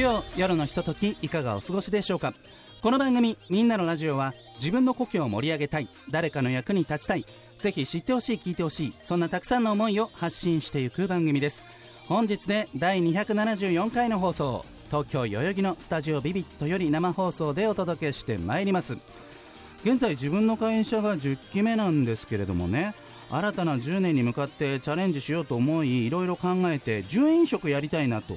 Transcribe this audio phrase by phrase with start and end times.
[0.00, 2.34] 曜夜のひとときいかがお過ごしでしょうか？
[2.82, 7.26] この番組「みんなのラジオは」自分の故郷を盛り上げたい誰かの役に立ちたい
[7.58, 11.64] ぜひ知ってほしい聞いてほしいそんなたくさんの思いを発信していく番組です。
[12.06, 18.96] 本日で第274回の放送東京代々木のスタジオビビットより生放送でお届けしてまいります。
[19.84, 22.94] 現在自分の会社が10期目なんですけれどもね
[23.30, 28.36] 新たな10年に向かってチャレンジしようと思いいろいろ考えて10飲食やりたいなと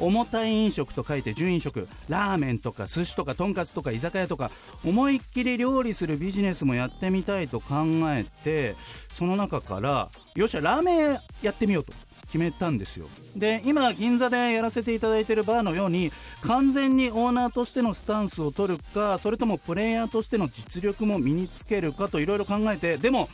[0.00, 0.52] 重たい。
[0.52, 1.22] 飲食と書い。
[1.22, 4.50] て準飲食ラーメンとか寿司とかとんかつとか居酒屋とか
[4.84, 5.16] 思い。
[5.16, 7.48] っきり料理するビジネスもやってみたい。
[7.48, 7.84] と考
[8.14, 8.76] えて
[9.12, 11.92] その中からよっしゃラーメンやってみようと
[12.26, 15.00] 決めたんですよで今銀座でやらせてい。
[15.00, 15.24] ただい。
[15.24, 22.26] てるバーのように完全にオーナーとしてのスタンスを取るかそれともプレイヤーとしての実力も身につけるかとい。
[22.26, 22.38] ろい。
[22.38, 23.28] ろ考えてでも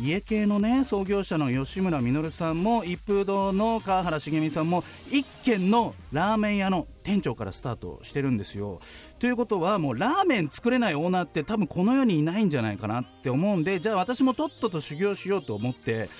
[0.00, 8.80] 家系のね創業者の吉村実さんも一風堂の川原茂美さんも一軒のラーメン屋の店長からスタートしてるんですよ。
[9.18, 16.10] ということはもうラーメン作れないオーナーって多分この世にいないんじゃないかなって思うんでじゃあ私もとっとと修行しようと思って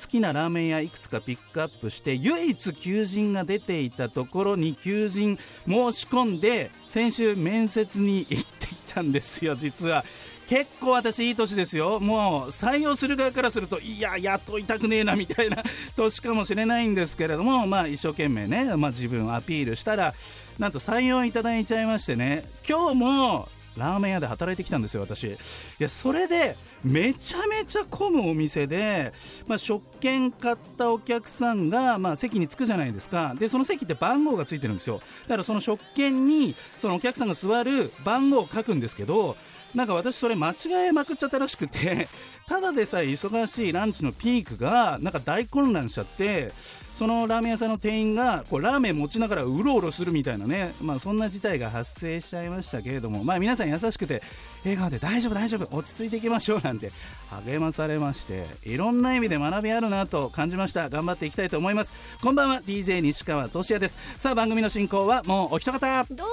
[0.00, 10.04] 好きなラーメン屋いくつかピックアップして唯一求人が出ていたところに求人申し込んで先週面接に行ってきたんですよ実は。
[10.48, 12.00] 結構私いい年ですよ。
[12.00, 15.62] もう採用する側からするといや雇いたくねえなみたいな
[15.94, 20.14] 年かもしれないんですけれどもまあ一生懸命ね、まあ、自分をアピールしたら
[20.58, 22.44] なんと採用いただいちゃいましてね。
[22.66, 25.24] 今日もラーメン屋で働いてきたんですよ私。
[25.26, 25.36] い
[25.78, 29.12] やそれでめちゃめちゃ混むお店で、
[29.46, 33.34] まあ、食券買ったお客さんが、まあ、席に着くじゃないですか。
[33.38, 35.00] でその席って番号がついてるんですよ。
[35.22, 39.36] だからその食券にそのお客さんが座る番号を書くんですけど
[39.74, 40.54] なんか私それ間違
[40.88, 42.08] えまくっちゃったらしくて
[42.48, 46.52] ただでさえ忙しいランチのピークがなんか大混乱しちゃって
[46.94, 54.22] そのラーメン屋さんの店員がこうラーメン持ちながらうろうろするみたいなね、まあ、そんな事態が発生しちゃいましたけれども、まあ、皆さん優しくて
[54.64, 56.90] 笑顔で大丈夫大丈夫落ち着いていきましょうなんて
[57.46, 60.88] 励まされましていろんな意味で学びあるなと感じました。
[60.88, 61.92] 頑張っていきたいと思います。
[62.22, 63.96] こんばんは DJ 西川俊也です。
[64.16, 66.04] さあ番組の進行はもうお一方。
[66.10, 66.32] どうも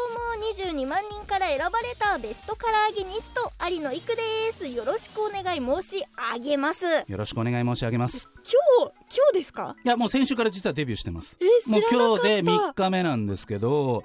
[0.73, 4.21] 22万人から選ばれたベストカラーゲニスト有野育で
[4.57, 4.67] す。
[4.67, 6.03] よろしくお願い申し
[6.33, 6.85] 上げます。
[6.85, 8.29] よろしくお願い申し上げます。
[8.79, 9.75] 今日今日ですか？
[9.83, 11.37] いやもう先週から実はデビューしてます。
[11.41, 14.03] えー、もう今日で知らなか3日目なんですけど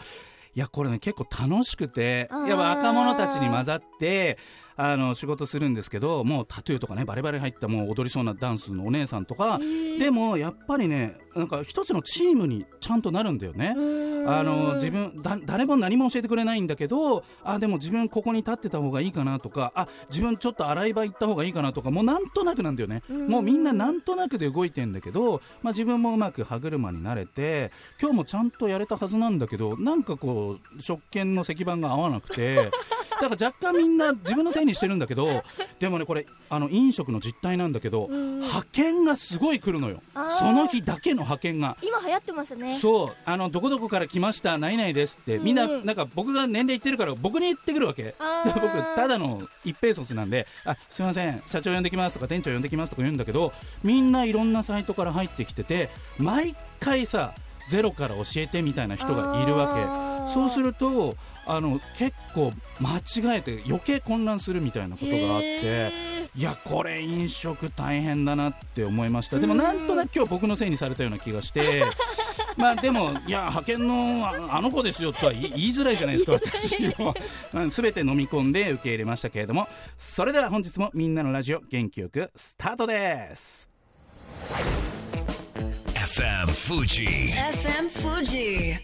[0.54, 4.38] いやこれね結構楽しくてやっぱ若者たちに混ざって
[4.82, 9.58] あの仕事するんですけどもうタトゥーとかねバリバリ入ったもう踊りそうなダンスのお姉さんとか
[9.98, 13.74] でもやっぱりねなんか一つのチームにちゃんとなるんだよね。
[14.26, 23.02] あの自分だ誰も何も教えてくれないんだけどあでも自分ここに立ってた方がいいかなとかあ自分ちょっと洗い場行った方がいいかなとかもうなんとなくなんだよね。
[23.08, 27.70] もうみんななんとなくで動いてんだけど、まあ、自分もうまく歯車になれて
[28.00, 32.70] 今日もちゃんとやれたはずなんだけどなんかこう食券の石板が合わなくて
[33.20, 35.44] だから若干みんな自分のせいにしてるんだけど
[35.78, 40.02] でもねこれあの飲食の実態なんだけど派遣がすごい来るのよ。
[40.38, 41.76] その日だけの派遣が。
[41.82, 42.76] 今流行ってますね。
[42.76, 43.16] そう。
[43.24, 45.70] あのどこどこから来ました何々ですってみんなうん。
[45.70, 48.14] うんなんか僕が年齢言ってるから僕に言ってくるわけ。
[48.44, 48.60] 僕
[48.94, 53.52] ただの一平卒なんであすいません社長呼んできますとか店長呼んできますとか言うんだけど
[53.82, 57.34] みんないろんなサイトから入ってきてて毎回さ
[57.70, 60.30] ゼロから教えてみたいな人がいるわけ。
[60.30, 61.14] そうすると
[61.46, 65.90] あの結構間違えて余計混乱するみたいなことがあってへ
[66.36, 69.38] いやこれ飲食大変だなって思いました。
[69.38, 71.84] でもなんとなく今日僕のせいにされたような気がして
[72.58, 77.14] まあでもいや派遣のああの子ですよとは言いづらいじゃないですか 私も。
[77.54, 79.68] うん全て飲み込んで受け入れましたけれども。
[79.96, 83.70] それでは本日もみんなのラジオ元気よくスタートです
[86.16, 87.30] FM Fuji.
[87.30, 88.78] FM Fuji.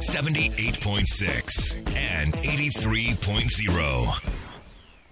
[0.00, 1.76] 78.6
[2.20, 3.70] and 83.0.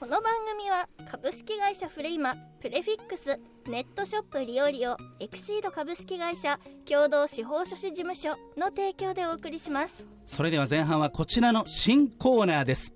[0.00, 3.39] この番組は株式会社フレイマプレフィックス
[3.71, 10.05] ネットショップリオリオエクシード株式会社共同司法書士事務所の提供でお送りします。
[10.27, 12.93] それでは前半はこちらの新コーナーです。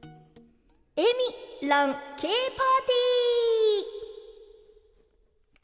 [0.97, 1.03] エ
[1.63, 3.22] ミラン K パーティー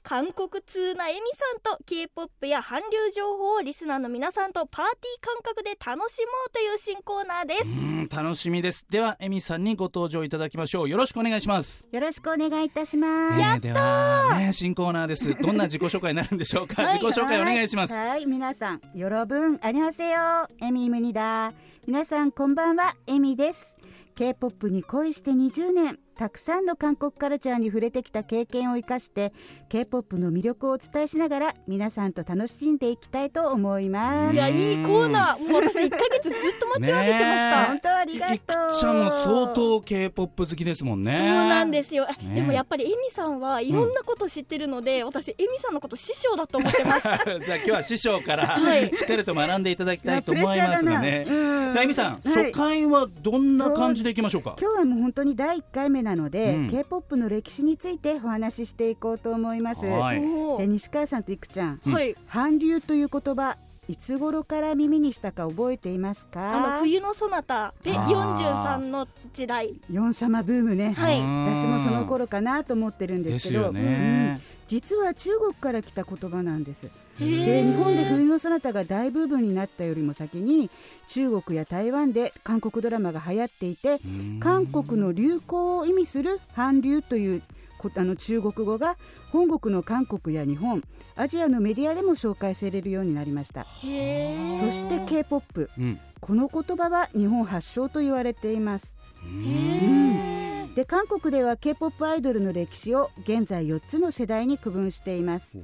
[0.08, 7.64] 韓国通なエミさんと K-POP や韓流情報をリスナーの皆さんとパーティー感覚で楽しもうという新コーナーです。
[7.64, 8.86] うん楽しみです。
[8.88, 10.88] ではエミさんにご登場いただきましょう。
[10.88, 11.84] よろしくお願いします。
[11.92, 13.38] よろしくお願いいたします。
[13.38, 15.34] えーではね新コーナーです。
[15.34, 17.02] どんな自己紹介になるんでしょうか、はい。
[17.02, 17.92] 自己紹介お願いします。
[17.92, 21.52] はい、はい皆さん、よろぶん、あにはせよ、エミムニだ。
[21.86, 23.76] 皆さん、こんばんは、エミです。
[24.14, 25.98] K-POP に恋して20年。
[26.18, 29.32] たくさんの韓国カルチャーに触れてきた経験を生かして
[29.68, 34.34] K-POP の魅力をお伝えしながら皆さんと楽しんでいきたいと思います。
[34.34, 35.48] いやいいコーナー。
[35.48, 38.34] もう私1ヶ月ずっと待ちわびてました、 本当ありがとう。
[38.34, 38.44] いく
[38.80, 41.16] ちゃんも相当 K-POP 好きですもんね。
[41.16, 47.02] そうなんですよ、ねでもやっぱりエミさんはいろんなこと知ってるので、私エミさんのこと師匠だと思ってます。
[47.46, 48.92] じゃあ今日は師匠からはい。
[48.92, 51.68] しっかりと学んでいただきたいと思いますがねプレッシャーだな。
[51.70, 51.78] うん。
[51.78, 52.20] あゆみさん、はい。
[52.24, 54.56] 初回はどんな感じでいきましょうか？
[54.60, 56.70] 今日はもう本当に第1回目なので、うん。
[56.70, 59.82] K-POP の歴史についてお話ししていこうと思います。
[59.82, 61.92] で西川さんといくちゃん、うん。
[61.92, 62.16] はい。
[62.30, 63.58] 韓流という言葉
[63.88, 68.06] いつ頃から耳にしたか覚えていますあのか冬のそなたであー。
[68.06, 69.80] 43の時代。
[69.90, 71.20] ヨン様ブームね、はい。
[71.20, 73.34] 私もその頃かなと思ってるんでけど。
[73.34, 76.88] ですすよね、実は中国から来た言葉なんです。
[77.18, 80.70] で日本で冬のそなたが大ブームになったよりも先に
[81.08, 84.40] 中国や台湾で韓国ドラマが流行っていてうん。
[84.40, 87.42] 韓国の流行を意味する韓流という
[87.78, 88.96] こあの中国語が
[89.32, 90.82] 本国の韓国や日本
[91.16, 93.64] アジアのメディアでも紹介されるようになりました。
[93.64, 95.98] そして K-POP うん。
[96.20, 98.96] この言葉は日本発祥と言われています。
[99.24, 105.58] へーで韓国では K-POP アイドルの歴史を現在4つの世代に区分しています。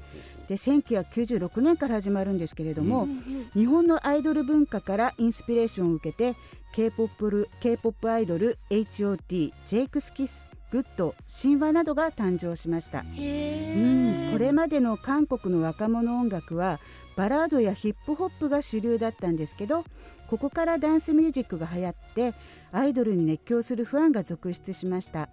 [0.48, 3.06] で1996年から始まるんですけれども、
[3.52, 6.36] 日本のアイドル文化からインスピレーションを受けて
[6.74, 10.32] K-POP, ル K-POP アイドル HOT、ジェクスキス、
[10.72, 16.80] グッド、神話などが誕生しました、へうーん、これまでの韓国の若者音楽は
[17.14, 19.84] バラードやヒップホップが主流だったんですけど
[20.28, 22.34] ここからダンスミュージックが流行って
[22.74, 25.28] アイドルに熱狂するファンが続出しました。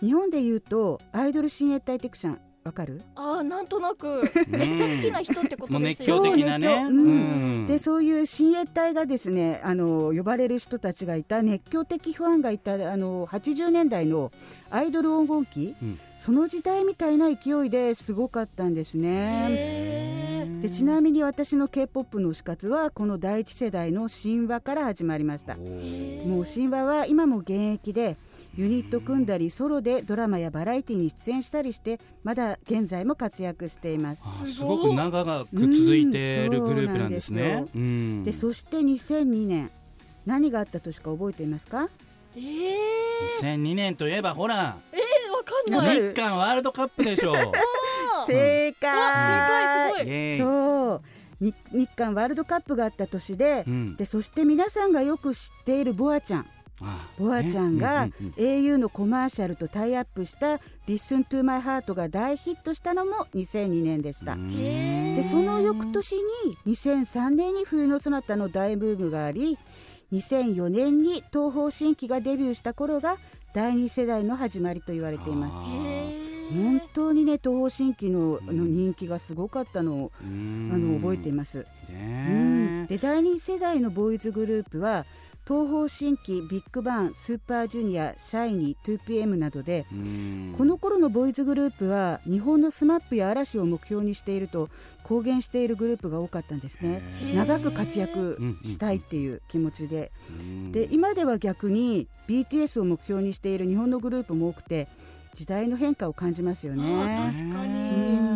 [0.00, 3.02] 日本でいうとアイドル親衛隊テクションわかる？
[3.14, 4.22] あーなんとなく。
[4.48, 6.16] めっちゃ好きな人ってことですよ。
[6.22, 6.66] 狂的なね。
[6.66, 7.12] そう熱狂うんう
[7.64, 7.66] ん。
[7.66, 14.32] でそういう親衛隊がですねあの呼ばれる人たちがいた熱狂的ファンがいたあの80年代の
[14.70, 15.98] アイドル黄金期、うん。
[16.20, 20.17] その時代みたいな勢いですごかったんですね。
[20.62, 25.56] でちなみに私の K-POP の推し活はこの第一世代の神話から始まりました。
[25.56, 28.16] もう神話は今も現役で
[28.56, 34.22] ユニット組んだりソロでドラマやバラエティに出演したりしてまだ現在も活躍しています。
[34.24, 37.64] あすごく長く続いているグループなんですね。
[38.24, 39.70] でそして2002年
[40.26, 41.88] 何があった年か覚えていますか？
[42.36, 42.76] えー。
[43.42, 44.76] 2002年といえばほら。
[44.92, 44.98] えー
[45.30, 46.08] わかんない。
[46.08, 47.32] 日韓ワールドカップでしょ。
[47.32, 47.34] う
[48.28, 48.96] 正解。
[48.96, 49.98] わすごい。
[50.00, 51.02] すごいそう。
[51.40, 53.96] 日日韓ワールドカップがあった年で,、うん。
[53.96, 56.46] でそして皆さんがよく知っているボアちゃん。
[56.80, 57.80] あボアちゃんね。
[57.80, 64.36] が au のコマーシャルとタイアップした「Listen to My Heart」が大ヒットしたのも2002年でした。
[64.36, 69.58] でその翌年に2003年に冬のそなたの大ブームがあり
[70.12, 73.16] 2004年に東方神起がデビューした頃が
[73.54, 75.54] 第二世代の始まりと言われています
[76.52, 80.70] 本当にね東方神起のあの人気がすごかったのをうん。
[80.72, 81.94] あの覚えています、うん。
[81.94, 85.04] ねで第二世代のボーイズグループは
[85.46, 90.54] 東方神起ビッグバンスーパージュニアシャイニー 2PM などでうん。
[90.56, 94.68] この頃のボーイズグループは日本の SMAP や嵐を目標にしていると
[95.04, 97.00] 公言しているグループが多かったんですね。
[97.34, 100.12] 長く活躍したいっていう気持ちで。
[100.28, 100.72] うん。
[100.72, 104.86] で今では逆に BTS を目標にしている日本のグループも多くて
[105.38, 107.72] 時代の変化を感じますよあねー確かに。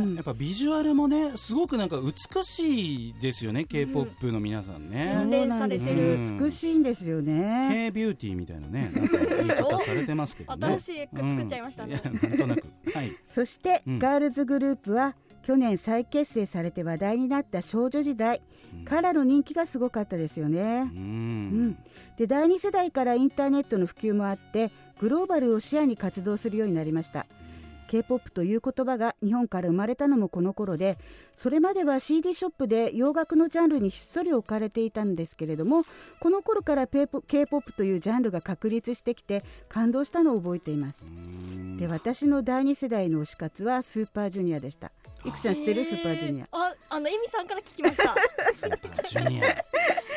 [0.04, 0.14] うん。
[0.14, 5.11] やっぱビジュアルもねすごくなんか美しいですよね K-POP の皆さんね。
[5.12, 6.14] 洗練されてる。
[6.14, 7.71] うん美しいんですよね。
[7.73, 10.66] K ビューティーみたいなねなんか言い方されてますけどね。
[10.66, 12.00] 新しい服作っちゃいましたね。
[12.04, 12.62] なんとなく。
[12.94, 13.11] はい。
[13.28, 13.99] そして、うん。
[13.99, 18.40] ガールズグループは去年再結成されて話題になった少女時代。
[18.78, 18.85] うん。
[18.85, 20.61] からの人気がすごかったですよね。
[20.94, 21.68] う、うん。
[21.71, 21.78] ん、
[22.16, 24.71] で第2世代からインターネットの普及もあって
[25.02, 27.26] グローバルを視野に活動するようになりました。
[27.88, 30.97] K-POP という言葉が日本から生まれたのもこの頃で
[31.42, 35.82] それまでは CD ショップで洋楽のジャンルにひっそり置かれていたんですけれども
[36.20, 41.04] この頃から K-POP というジャンルが確立してきて感動したのを覚えています。
[41.04, 41.76] うん。
[41.78, 44.92] で私の第2世代の推し活はスーパージュニアでした。
[45.25, 45.84] いくちゃん知ってる？
[45.84, 46.02] スー。
[46.04, 48.14] パージュニアああのエミさんから聞きました。
[48.54, 49.46] スーパージュニア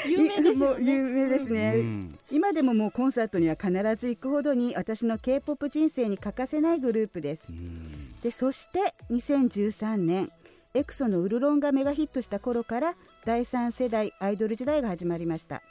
[0.08, 2.20] 有名ですよもう有ね名ですね、うん。
[2.29, 7.48] 今でももうコンサートには必ず行くほどに私の K-POP 人生に欠かせないグループです。
[7.50, 8.12] うん。
[8.22, 10.29] でそして2013年
[10.75, 15.63] エクソのウルロンがメガヒットした頃から第3世代アイドル時代が始まりました。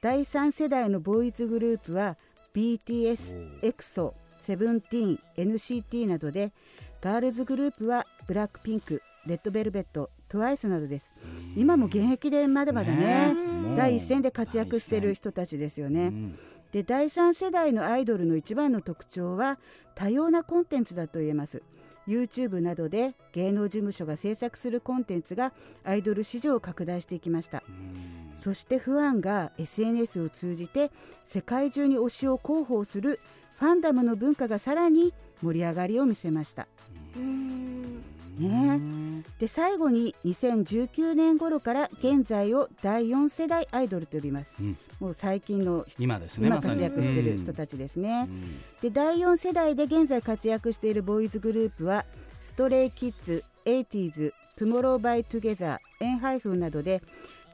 [0.00, 2.18] 第3世代のボーイズグループは
[2.52, 6.52] BTS、エクソ、セブンティーン、NCT などで
[7.00, 11.14] ガールズグループはブラックピンク、レッドベルベット、TWICE などです。
[11.56, 13.76] 今も現役でまだまだねね。
[13.76, 16.06] 第一線で活躍している人たちですよね。
[16.06, 16.38] うん。
[16.72, 19.60] で第3世代のアイドルの一番の特徴は
[19.94, 21.62] 多様なコンテンツだと言えます
[22.06, 25.52] YouTube などで芸能事務所が制作するコンテンツが
[25.84, 27.62] アイドル市場を拡大していきました。
[28.34, 30.90] そしてファンが SNS を通じて
[31.24, 33.20] 世界中に推しを広報する
[33.58, 36.66] ファンダムの文化がさらに盛り上がりを見せました
[38.48, 39.22] ね。
[39.38, 44.78] で最後に2019年頃から現在を第4世代アイドルと呼びます、うん。
[45.00, 48.60] もう最近の今ですね今活躍している人たちですね、うん。
[48.80, 52.04] で第4世代で現在活躍しているボーイズグループは
[52.40, 57.02] ストレイキッズ、エイティーズ、トゥモローバイトゥゲザー、エンハイフンなどで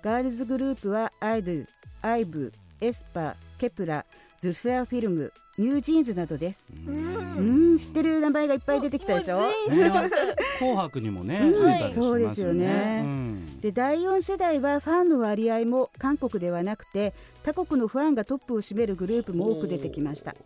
[0.02, 1.68] ガールズグループはアイドル、
[2.02, 4.06] アイブ、エスパ、ケプラ、
[4.38, 6.60] ルセラフィム、ニュージーンズなどです。
[6.86, 9.40] ううんん、知ってる名前がいっぱい出てきたでしょ？
[9.40, 10.10] もう全員知ってます。
[10.58, 11.92] 紅白にもね、うん。
[11.92, 13.02] そうですよね。
[13.04, 13.60] うん。
[13.60, 20.36] で第4世代はファンの割合も韓国ではなくて他国のファンがトップを占めるグループも多く出てきました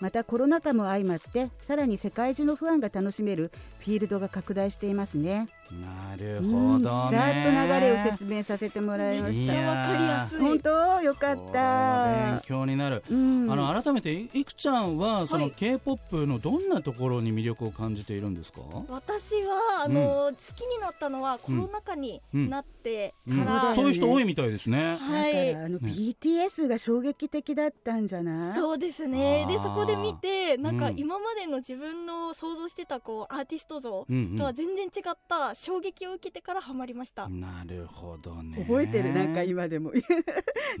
[0.00, 5.48] またコロナ禍も相まってさらに世界中のファンが楽しめるフィールドが拡大していますね。
[5.70, 6.80] なるうんほどね。
[6.80, 10.40] ざーっと流れを説明させてもらいましめったちゃわかりやすい。
[10.40, 10.70] 本当？
[11.02, 13.52] よかっ勉た強になる、うん。
[13.52, 23.74] あの改めていいくちゃんはそのはい K-POP のどんなところに魅力を感じているんですか、私はあの、好きになったのはコロナ禍になってから、うん。
[23.74, 24.96] そういう人多いみたいですね。
[24.98, 25.92] はいだからあのね。
[25.92, 28.54] BTS が衝撃的だったんじゃない？
[28.56, 29.46] そうですね。
[29.48, 30.98] でそこで見てなんかうん。
[30.98, 34.36] 今までの自分の想像してたこうアーティスト像うんうん。
[34.36, 38.64] とは全然違った衝撃を受けてからハマりました、なるほどね。
[38.64, 39.12] 覚えてる？
[39.12, 39.92] なんか今でも。
[39.92, 40.02] ね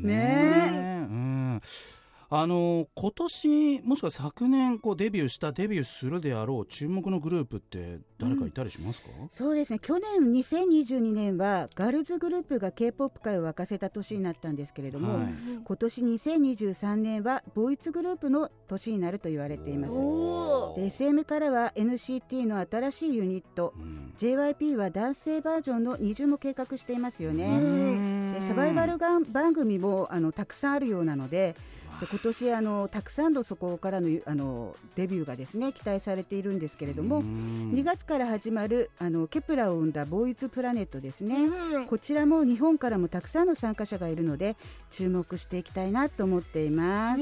[0.08, 1.06] え。
[1.08, 1.60] うん。
[2.32, 9.08] あの今年もしくは昨年こうデビューしたデビューするであろう注目のグループって誰かいたりしますか？
[9.28, 9.80] そうですね。
[9.80, 15.32] 去年2022年はガールズグループが k p o p 界を沸かせた年になったんですけれども、はい。
[15.64, 19.94] 今年2023年はボーイズグループの年になると言われています。
[19.94, 23.74] おで SM からは NCT の新しいユニット。
[23.76, 24.14] うん。
[24.18, 28.32] JYP は男性バージョンの二重も計画していますようねん。
[28.34, 31.56] でサバイバルがん番組もあのたくさんあるようなので
[32.00, 37.72] で今年あのたくさんのそこからのあのデビューがですね期待されているんですけれども、うん。
[37.74, 44.56] 2月から始まるあのケプラを生んだボーイズプラネットですね、うんこちらも日本からもたくさんの参加者がいるので
[44.90, 47.20] 注目していきたいなと思っています。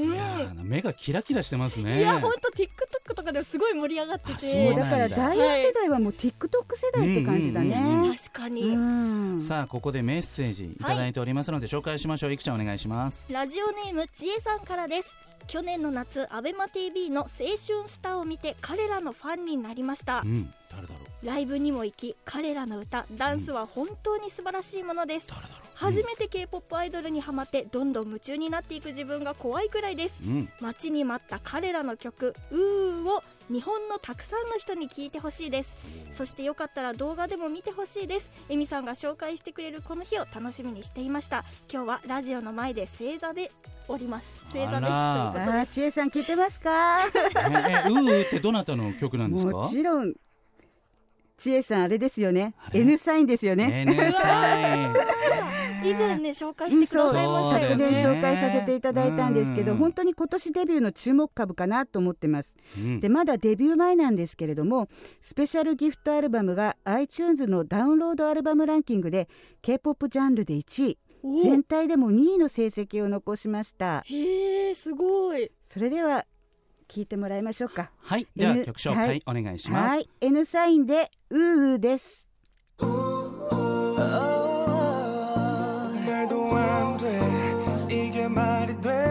[0.63, 1.99] 目がキラキラしてますね。
[1.99, 4.73] いや本当 TikTok とかでもすごい盛り上がってて。
[4.75, 4.89] だ。
[4.89, 8.11] から第4世代はもう TikTok 世代って感じだうんうんうんうん。
[8.11, 8.19] ね。
[8.29, 9.41] 確かに、うん。
[9.41, 12.33] さあここでメッセージいただいておりますので紹介しましょう。
[12.33, 13.27] いくちゃんお願いします。
[13.31, 15.15] ラジオネームちえさんからです。
[15.47, 17.57] 去年の夏アベマ t v の青春
[17.87, 20.21] スターを見て彼らのファンになりました。
[20.23, 20.53] うん。
[20.69, 21.25] 誰だろう。
[21.25, 25.27] ライブにも行き彼らの歌ダンスは本当に素晴らしいものです。
[25.27, 25.68] 誰だろう。
[25.79, 30.15] 初めて k p o p アイドルにハマってどんどん夢中になっていく自分が怖いくらいです。
[30.25, 30.49] うん。
[30.59, 35.77] 待ちに待った彼らの曲「うー」を日本のたくさんの人に聴いてほしいです。
[36.11, 38.29] そしてよかったら動画でも見てほしいです。
[38.49, 41.45] エミさんが紹介してくれるこの日を楽しみにしていました。
[41.71, 43.49] 今日はラジオの前で正座で
[43.87, 44.41] おります。
[44.51, 45.51] 正座ですというあことで。
[45.51, 47.05] あーちえさん聞いてますか？
[47.07, 47.09] え
[47.87, 49.51] えうーってどなたの曲なんですか？
[49.51, 50.13] もちろん
[51.39, 52.53] ちえさんあれですよね。
[52.73, 53.85] N サインですよね。
[53.87, 54.93] N サイン。
[55.89, 58.03] 以前ね紹介してくださいましたよ昨年ね。
[58.05, 59.77] 紹介させていただいたんですけど、うん。
[59.77, 62.55] 本当に今年デビューの注目株かなと思ってます。
[62.77, 62.99] うん。
[62.99, 64.89] でまだデビュー前なんですけれども
[65.21, 69.29] スペシャルギフトアルバムが iTunes のダウンロードアルバムランキングで
[69.61, 71.41] k p o p ジャンルで1位お。
[71.41, 74.03] 全体でも2位の成績を残しました。
[74.05, 75.49] へえすごい。
[75.61, 76.25] それでは
[76.89, 78.27] 聞いてもらいましょうかはい。
[78.35, 79.89] では N 曲紹介はいお願いします。
[79.89, 82.25] はい N サインでうーうーです
[88.29, 89.09] 말도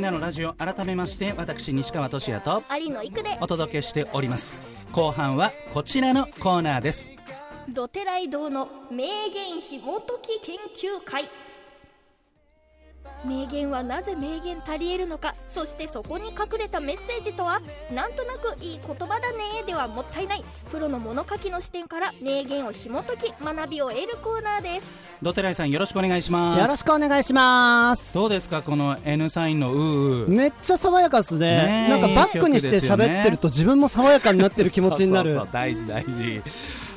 [0.00, 3.36] んなのラジオ改めまして私西川俊也と有野育で。
[3.40, 4.58] お届けしております。
[4.92, 7.10] 後半はこちらのコーナーです。
[7.68, 11.28] ドテライ堂の名言紐解き研究会
[13.24, 17.60] 名言はなぜ名言足りえるのかそしてそこに隠れたメッセージとは
[17.92, 24.98] なんとなくいい言葉だねではもったいないプロの物書きの視点から名言を紐解き学びを得るコーナーです。
[25.22, 26.60] ドテライさんよろしくお願いします。
[26.60, 28.14] よろしくお願いします。
[28.14, 30.34] どうですかこの N サインのうーうー。
[30.34, 31.88] めっちゃ爽やかですね。
[31.88, 35.32] なんかバックにして喋ってると自分も爽やかになってる気持ちになる。
[35.32, 36.42] そうそうそう大事大事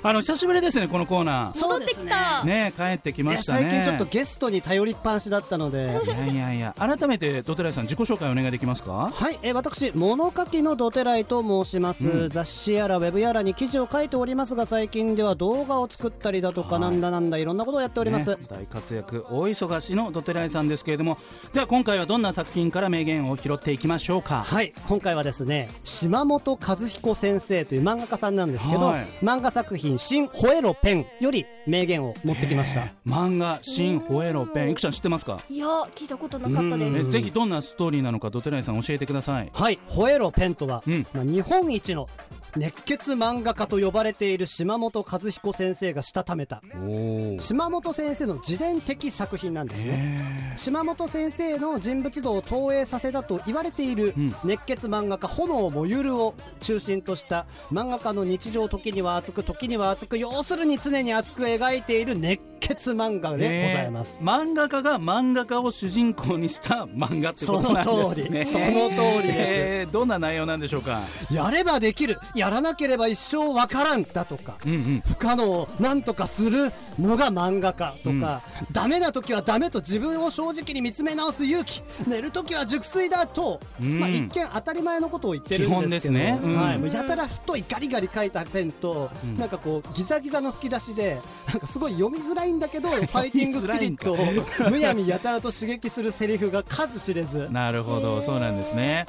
[0.06, 3.62] あの久しぶりですねこのコーナ戻ってきた、ーね帰ってきましたね。
[3.62, 6.02] 最近ちょっとゲストに頼りっぱなしだったので。
[6.04, 6.76] いやいやいや。
[6.78, 9.10] 改めてドテライさん自己紹介お願いできますか？
[9.14, 12.30] はい、えー私物書きのドテライと申します、うん。
[12.30, 16.82] 雑誌やらウェブやらに記事を書いておりますが最近では動画を作ったりだとか、はい。
[16.82, 18.36] なんだなんだいろんなことをやっております、ね。
[18.50, 21.18] 大活躍大忙しのドテライさんですけれども。
[21.54, 24.44] では今回はどんな作品から名言を拾っていきましょうか？
[24.44, 24.74] はい。
[24.86, 29.08] 今回はですね島本和彦先生という漫画家さんなんですけど、はい。
[29.22, 32.88] 漫画作品「新ホエロペン」より名言を持ってきました。
[33.08, 35.40] 漫画「新ホエロペン」いくちゃん知ってますか？
[35.50, 36.98] いや聞いたことなかったです。
[37.00, 39.50] えぜひどんなストーリーなのかドテライさん教えてください。
[39.54, 41.06] はい、ホエロペンとは、うん。
[41.14, 42.08] まあ、日本一の
[42.56, 46.62] 熱血漫画家と呼ばれている島本和彦先生がしたためた。
[46.76, 50.54] お島本先生の自伝的作品なんですね。
[50.56, 54.36] 島本先生の人物像を投影させたと言われているうん。
[54.44, 68.46] 熱血漫画家炎もゆるを中心とした漫画家の日常時には熱く時には熱く要するに常に熱く描いている熱血漫画でございます、漫画家が漫画家を主人公にした漫画ってことなんですね。
[68.46, 68.86] その通り。
[68.94, 69.38] その通りです。
[69.38, 69.92] えー。
[69.92, 71.02] どんな内容なんでしょうか？
[71.32, 75.02] やればできるやらなければ一生わからんだとかうんうん。
[75.06, 78.42] 不可能をなんとかするのが漫画家とか、
[78.74, 81.82] ダメな時はダメと自分を正直に見つめ直す勇気。
[82.06, 84.00] 寝る時は熟睡だと、うん。
[84.00, 86.40] まあ、一見当たり前のことを言ってるんですけど基本ですね。
[86.44, 86.56] うん。
[86.58, 97.48] はい、もうやたら太いガリガリ書いたペンと、なんかこうギザギザの吹き出しでなんかすごい読みづらいんだけど ファイティングスピリットをむやみやたらと刺激するセリフが数知れず。
[97.52, 98.22] なるほど。
[98.22, 99.06] そうなんですね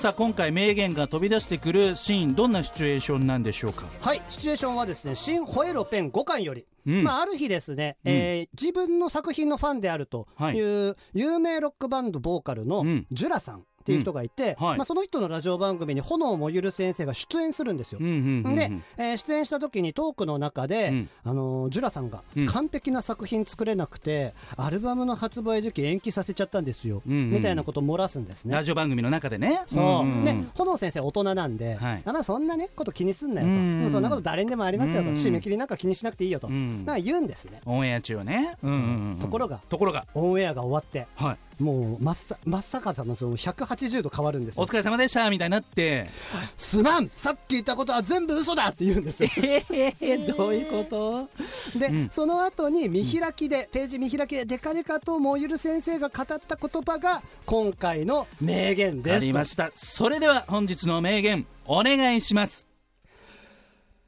[0.00, 3.86] さあ今回名言が飛び出してくるシーンどんなシチュエーションなんでしょうか？
[4.00, 7.02] はいシチュエーションはですね「新ホエロペン5巻」より、うん。
[7.02, 13.06] まあ、ある日ですね、えー自分の作品のファンであるという有名ロックバンドボーカルのうん。
[13.10, 14.78] ジュラさんっていう人がいて、うんはい。
[14.78, 17.98] まあ、その人のラジオ番組に炎もゆる先生が出演するんですよ。
[18.00, 18.54] うんうんうんうん。
[18.54, 21.08] で、えー出演した時にトークの中で、うん。
[21.24, 22.46] あのージュラさんがうん。
[22.46, 28.54] 完璧な作品作れなくて、アルバムの発売時期延期させちゃったんですよ、うんうんみたいなことを漏らすんですね。
[28.54, 28.62] ラ。
[28.62, 29.60] ジオ番組の中でね。
[29.66, 30.24] そう、んんん。
[30.24, 32.02] で炎先生大人なんで、はい。
[32.04, 36.84] あまあそんなねこと気にすんなよと、うんうんそんなこと誰にでもありますよと、うん締め切りなんか気にしなくていいよと、うん。
[37.02, 37.60] 言うんですね。
[37.64, 38.56] オンエア中はね。
[38.62, 39.18] うんうんうん。
[39.18, 39.60] ところが。
[39.68, 40.06] ところが。
[40.14, 41.06] オンエアが終わって。
[41.16, 44.62] はいもう真っさ真っ逆さまのその180度変わるんですよ。
[44.62, 46.08] お疲れ様でしたみたいになって。
[46.56, 47.08] すまん。
[47.10, 49.30] さっき言ったことは全部嘘だって言うんですよ。
[49.36, 51.78] えー、どういうこと？
[51.78, 52.08] で、うん。
[52.10, 59.26] その後に見開きで、ページ見開きでデカデカともゆる先生が語った言葉が今回の名言あです。
[59.26, 59.70] りました。
[59.74, 62.66] それでは本日の名言お願いします。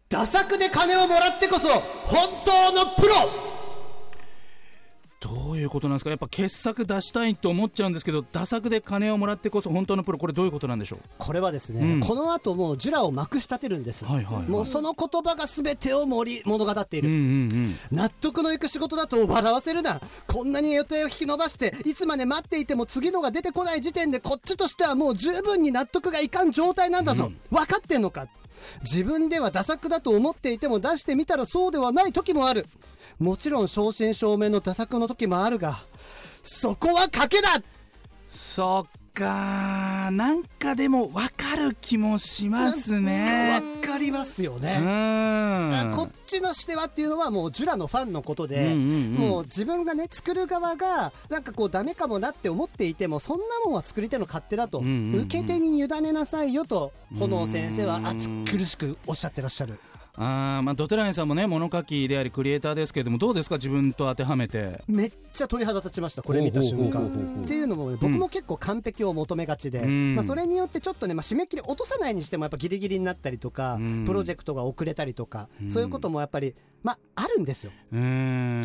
[0.09, 3.50] ダ作で金をもらってこそ本当のプロ
[5.21, 6.11] どういうことなんですか？
[6.11, 11.01] やっぱ傑作出したいと思っちゃうんですけど打作で金をもらってこそ本当のプロこれどういうことなんでしょう？
[11.19, 12.01] これはですね、うん。
[12.01, 14.45] この後もうジュラをまくし立てるんです、はいはいはい。
[14.45, 17.79] もうその言葉が全てを盛り物語っている、うんうんうん。
[17.93, 20.01] 納得のいく仕事だと笑わせるな。
[20.27, 28.27] こんなに予定を引き延ばしていつまで待っていても次のが出てこない時点でこっちとしてはもう十分に納得がいかん状態なんだぞ、分かってんのか。
[28.83, 32.67] 自分ではダ作だと思っていても出してみたらそうではない時もある
[33.21, 35.85] もちろん正真正銘のダ作の時もあるが
[36.43, 37.63] そこは賭けだ。
[38.29, 40.09] そっか。
[40.11, 43.61] なんかでも分かる気もしますね。
[43.83, 49.15] わかりますようね、んこっちのしてはっていうのはもうジュラのファンのことで、うんうんうん。
[49.15, 55.21] もう自分がね作る側がなんかこうダメかもなって思っていてもそんなもんは作り手の勝手だと、うんうんうん。
[55.23, 59.79] 受け手に委ねなさいよと炎先生は熱苦しくおっしゃってらっしゃる
[60.23, 64.83] あーまあドテラインさんもね物書きでありクリエイターですけれどもどうですか自分と当てはめて？
[64.87, 67.07] めっちゃ鳥肌立ちましたこれ見た瞬間。
[67.45, 70.15] っていうのも、ね、僕も結構完璧を求めがちで、うん。
[70.17, 74.05] まあ、それによってちょっとね、まあ、締め切り落とさないにしてもやっぱギリギリになったりとか、うん。
[74.05, 75.71] プロジェクトが遅れたりとか、うん。
[75.71, 77.73] そういうこともやっぱりまああるんですよ、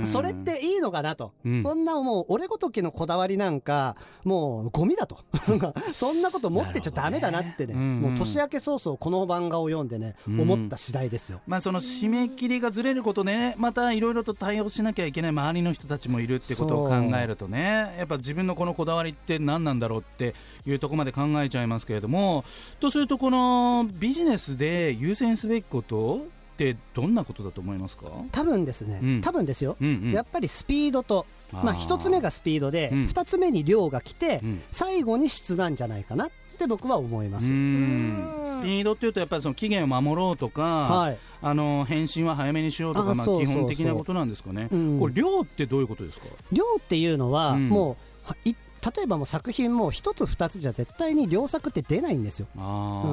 [0.06, 1.62] それっていいのかなと、うん。
[1.62, 5.20] そんなもう俺ごときのこだわりなんかもうゴミだと。
[5.94, 7.74] そんなこと持ってちゃダメだなってね。
[7.74, 7.80] ね。
[7.80, 10.42] もう年明け早々この漫画を読んでね、うん。
[10.42, 11.42] 思った次第ですよ。
[11.46, 22.46] まあ、その締め切りがずれることで、ね、またいろいろと対応しなきゃいけない周りの人たちもいるってことを考えるとねやっぱ自分のこのこだわりって何なんだろうっていうところまで考えちゃいますけれども
[22.80, 29.22] とするとこのビジネスで優先すべきことってどんなことだと思いますか、多分ですね、うん。
[29.22, 30.12] 多分ですよ、うんうん。
[30.14, 33.06] やっぱりスピードとまあ、ー一つ目がスピードで、うん。
[33.06, 34.62] 二つ目に量が来て、うん。
[34.72, 37.46] 最後に質なんじゃないかなって僕は思います。
[37.46, 45.00] スピードっていうとやっぱりその期限を守ろうとか、はい、あの返信は早めにしようとかまあ、基本的なことなんですかね、うん。
[45.00, 46.26] これ量ってどういうことですか？
[46.52, 47.70] 量っていうのは、うん。
[47.70, 48.56] もうはい
[48.96, 52.60] 例えばもう作品も一つ二つじゃ絶対に良作って出ないんですよ、う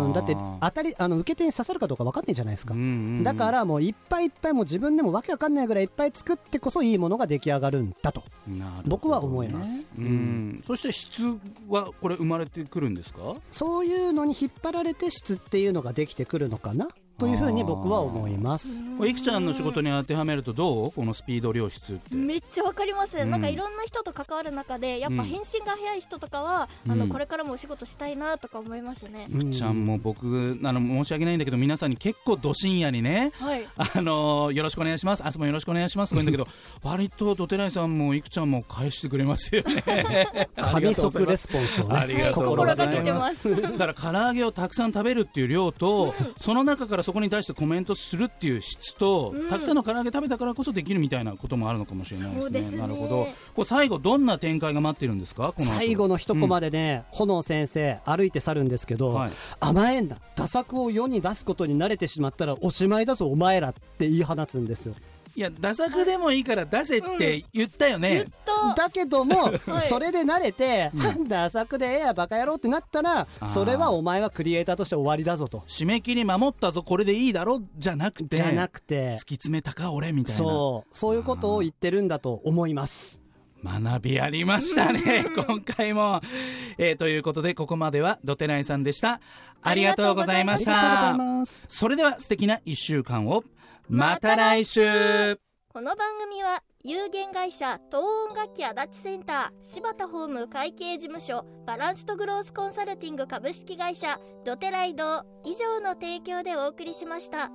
[0.09, 2.87] ん、だって当たりあの受け手に刺さるかどうか分かってんじゃないですか、うんうん。
[2.87, 8.65] うんだからもういっぱいいっぱいもう自分でもわけわかんないぐらいいっぱい作ってこそいいものが出来上がるんだとね。
[8.87, 9.87] 僕は思います。
[9.97, 10.61] うん。
[10.65, 11.23] そして質
[11.69, 13.37] はこれ生まれてくるんですか？
[13.51, 16.89] そういうのに引っ張られて質っていうのができてくるのかな
[17.23, 18.83] というふうに僕は思います。
[19.05, 20.91] いくちゃんの仕事に当てはめるとどう？
[20.91, 22.17] このスピード量質って。
[22.17, 23.31] めっちゃわかります、うん。
[23.31, 25.29] なんかいろんな人と関わる中でやっぱうん。
[25.29, 26.93] 返信が早い人とかは、うん。
[26.93, 33.69] あのこれからもお仕事したいなとか思いますね、いくちゃんも僕あの申し訳ないんだけど皆さんに結構ど深夜にねはい。
[33.77, 35.23] あのよろしくお願いします。
[35.23, 40.27] 明日もよろしくお願いしますとか言うんだけど 割とどてらいさんもいくちゃんも返してくれますよね。
[40.61, 43.49] 神速レスポンスをねありがとうご心ざいがけてます。
[43.49, 49.49] ま すだから唐揚げをたくさん食べるっていう量と、その中からそこに対してコメントするっていう質と、うん。
[49.49, 52.63] たくさんの唐揚げ食べたからこそできるみたいなこともあるのかもしれないですね。
[52.65, 52.79] すね。
[52.79, 53.29] なるほど。
[53.55, 55.53] これ最後どんな展開が待っているんですか？
[55.57, 55.77] この後。
[55.77, 59.33] 最後の一コマでね、炎先生歩いて去るんですけど、はい。
[59.61, 60.19] 甘えんな。
[60.35, 64.95] 打作を世に出すことに慣れてしまったらおしまいだぞお前らって言い放つんですよ
[65.35, 68.11] いや打作でもいいから出せって言ったよね。
[68.15, 68.27] 言っ。
[68.27, 69.89] とだけども、 はい。
[69.89, 75.61] それで慣れて、なんだ打作でええやバカ野郎ってなったらそれはお前はクリエイターとして終わりだぞと。
[75.67, 78.37] 締め切り守ったぞこれでいいだろじゃなくて。
[78.37, 79.15] じゃなくて。
[79.15, 80.39] 突き詰めたか俺みたいな。
[80.39, 80.95] そう。
[80.97, 83.19] そういうことを言ってるんだと思います。
[83.65, 86.21] 学びありましたね今回も、
[86.79, 89.21] えーということでここまではドテナイさんでした。
[89.63, 91.15] ありがとうございましありがとうござた。
[91.15, 91.65] います。
[91.69, 93.45] それでは素敵な1週間を
[93.95, 94.81] また来週。
[95.69, 107.51] この番組は有限会社東音楽器足立センター柴田ホーム会計事務所バランスとグロースコンサルティング株式会社ドテライド以上の提供でお送りしました。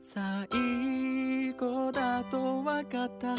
[0.00, 3.34] 最後だと分かった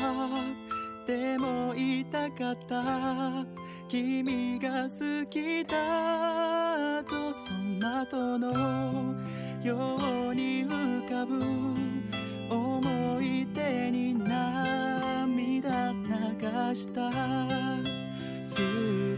[1.08, 3.46] でも言いたかった。
[3.88, 9.16] 君が好きだとその後の
[9.64, 9.98] よ
[10.30, 11.42] うに浮かぶ。
[12.50, 17.12] 思い出に涙流した。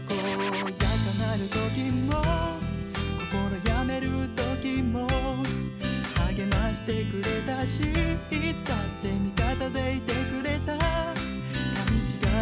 [0.06, 0.84] 健やか
[1.18, 2.10] なる時も
[3.30, 5.08] 心やめる時も
[6.28, 7.82] 励ましてくれたしい
[8.54, 9.33] つだって味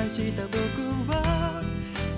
[0.02, 0.58] 愛した僕
[1.08, 1.60] は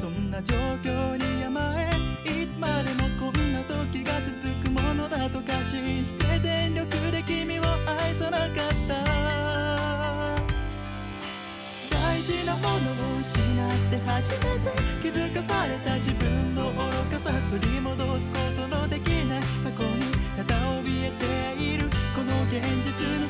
[0.01, 1.90] そんな状況に甘え
[2.25, 8.49] いつまでもこんな時が続くものだと過信して全力で君を愛さなかっ
[8.88, 8.94] た
[11.94, 13.53] 大事なものを失っ
[13.90, 14.70] て初めて
[15.03, 16.79] 気づかされた自分の愚
[17.12, 20.01] かさ取り戻すことのできない過去に
[20.38, 23.24] ただ怯えているこの現実の